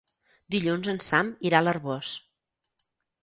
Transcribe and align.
Dilluns 0.53 0.89
en 0.93 0.97
Sam 1.09 1.29
irà 1.49 1.59
a 1.59 1.65
l'Arboç. 1.67 2.13